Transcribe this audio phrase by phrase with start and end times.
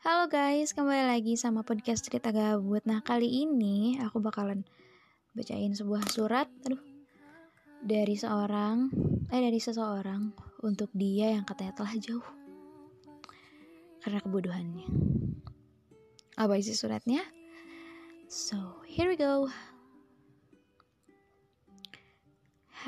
[0.00, 2.80] Halo guys, kembali lagi sama podcast cerita gabut.
[2.88, 4.64] Nah kali ini aku bakalan
[5.36, 6.80] bacain sebuah surat, aduh,
[7.84, 8.88] dari seorang,
[9.28, 10.32] eh dari seseorang
[10.64, 12.24] untuk dia yang katanya telah jauh
[14.00, 14.88] karena kebodohannya.
[16.40, 17.20] Apa isi suratnya?
[18.24, 19.52] So here we go.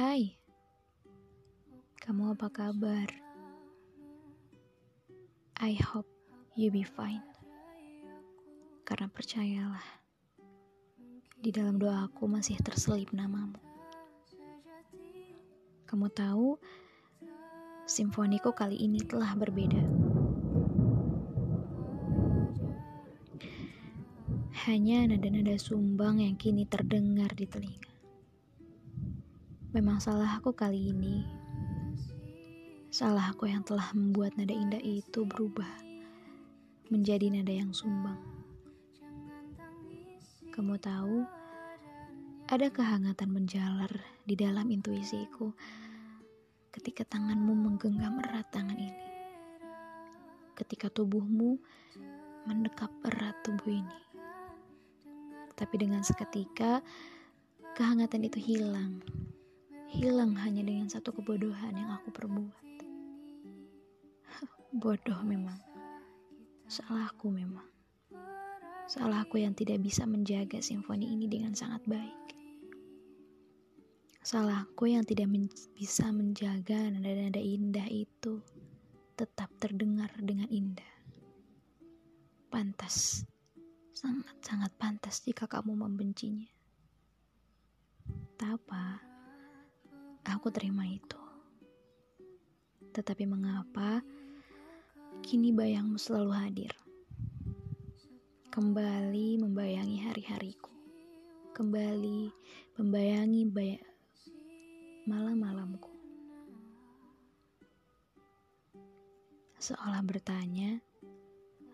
[0.00, 0.40] Hai,
[2.00, 3.12] kamu apa kabar?
[5.60, 6.08] I hope
[6.52, 7.24] you be fine.
[8.84, 9.86] Karena percayalah,
[11.40, 13.56] di dalam doaku masih terselip namamu.
[15.88, 16.60] Kamu tahu,
[17.88, 19.80] simfoniku kali ini telah berbeda.
[24.68, 27.92] Hanya nada-nada sumbang yang kini terdengar di telinga.
[29.72, 31.24] Memang salahku kali ini.
[32.92, 35.81] Salahku yang telah membuat nada indah itu berubah
[36.90, 38.18] menjadi nada yang sumbang.
[40.50, 41.22] Kamu tahu,
[42.50, 43.92] ada kehangatan menjalar
[44.26, 45.52] di dalam intuisiku
[46.72, 49.06] ketika tanganmu menggenggam erat tangan ini.
[50.58, 51.60] Ketika tubuhmu
[52.48, 54.00] mendekap erat tubuh ini.
[55.54, 56.82] Tapi dengan seketika,
[57.78, 58.98] kehangatan itu hilang
[59.92, 62.64] hilang hanya dengan satu kebodohan yang aku perbuat.
[64.80, 65.71] Bodoh memang.
[66.72, 67.68] Salahku memang.
[68.88, 72.32] Salahku yang tidak bisa menjaga simfoni ini dengan sangat baik.
[74.24, 78.40] Salahku yang tidak men bisa menjaga nada-nada indah itu
[79.20, 80.92] tetap terdengar dengan indah.
[82.48, 83.28] Pantas,
[83.92, 86.48] sangat-sangat pantas jika kamu membencinya.
[88.40, 89.12] Tak apa
[90.24, 91.20] Aku terima itu.
[92.96, 94.00] Tetapi mengapa
[95.22, 96.74] kini bayangmu selalu hadir?
[98.50, 100.74] Kembali membayangi hari-hariku.
[101.54, 102.26] Kembali
[102.74, 103.78] membayangi bay
[105.06, 105.94] malam-malamku.
[109.62, 110.82] Seolah bertanya,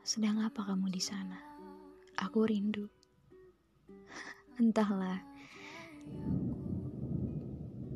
[0.04, 1.40] sedang apa kamu di sana?
[2.20, 2.84] Aku rindu.
[4.60, 5.24] Entahlah,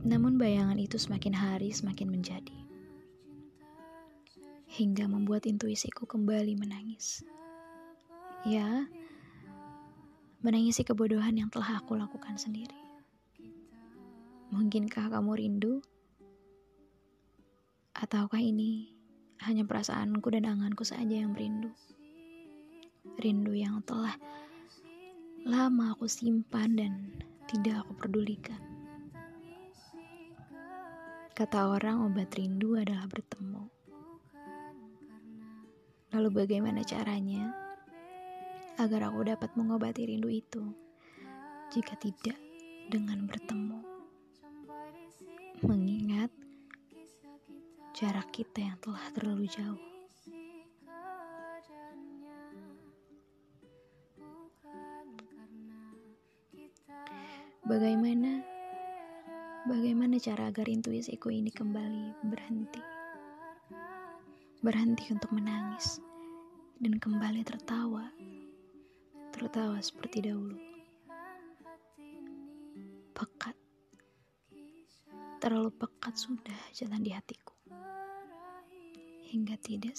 [0.01, 2.72] namun bayangan itu semakin hari semakin menjadi.
[4.73, 7.21] Hingga membuat intuisiku kembali menangis.
[8.49, 8.89] Ya,
[10.41, 12.81] menangisi kebodohan yang telah aku lakukan sendiri.
[14.49, 15.85] Mungkinkah kamu rindu?
[17.93, 18.97] Ataukah ini
[19.45, 21.69] hanya perasaanku dan anganku saja yang merindu?
[23.21, 24.17] Rindu yang telah
[25.45, 26.93] lama aku simpan dan
[27.45, 28.61] tidak aku pedulikan.
[31.37, 33.82] Kata orang obat rindu adalah bertemu.
[36.13, 37.57] Lalu bagaimana caranya
[38.77, 40.61] agar aku dapat mengobati rindu itu
[41.73, 42.37] jika tidak
[42.93, 43.81] dengan bertemu?
[45.65, 46.29] Mengingat
[47.97, 49.81] jarak kita yang telah terlalu jauh.
[57.65, 58.45] Bagaimana
[59.63, 62.92] Bagaimana cara agar intuisiku ini kembali berhenti?
[64.63, 65.99] Berhenti untuk menangis
[66.79, 68.07] dan kembali tertawa.
[69.35, 70.55] Tertawa seperti dahulu.
[73.11, 73.59] Pekat.
[75.43, 77.59] Terlalu pekat sudah jalan di hatiku.
[79.35, 79.99] Hingga tidak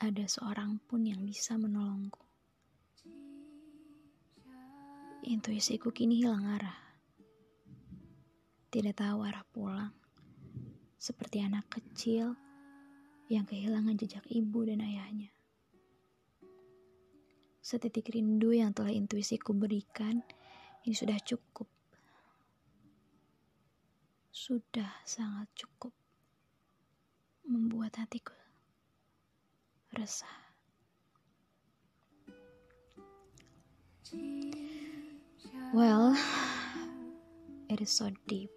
[0.00, 2.24] ada seorang pun yang bisa menolongku.
[5.28, 6.90] Intuisiku kini hilang arah
[8.70, 9.90] tidak tahu arah pulang,
[10.94, 12.38] seperti anak kecil
[13.30, 15.30] yang kehilangan jejak ibu dan ayahnya.
[17.62, 20.18] Setitik rindu yang telah intuisiku berikan,
[20.82, 21.70] ini sudah cukup.
[24.34, 25.94] Sudah sangat cukup
[27.46, 28.34] membuat hatiku
[29.94, 30.50] resah.
[35.70, 36.18] Well,
[37.70, 38.50] it is so deep.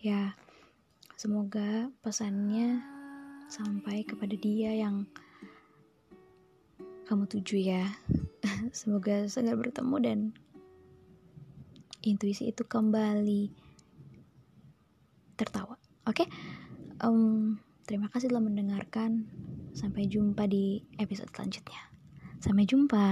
[0.00, 0.36] Ya,
[1.20, 2.80] semoga pesannya
[3.52, 5.04] sampai kepada dia yang
[7.04, 7.84] kamu tuju ya.
[8.80, 10.18] Semoga segera bertemu dan
[12.00, 13.52] intuisi itu kembali
[15.36, 15.76] tertawa.
[16.08, 16.26] Oke, okay?
[17.04, 19.28] um, terima kasih telah mendengarkan.
[19.76, 21.84] Sampai jumpa di episode selanjutnya.
[22.40, 23.06] Sampai jumpa.